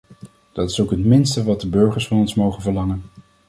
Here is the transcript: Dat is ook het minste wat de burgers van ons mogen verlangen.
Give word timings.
Dat 0.51 0.69
is 0.69 0.79
ook 0.79 0.89
het 0.89 1.05
minste 1.05 1.43
wat 1.43 1.61
de 1.61 1.69
burgers 1.69 2.07
van 2.07 2.17
ons 2.17 2.33
mogen 2.35 2.61
verlangen. 2.61 3.03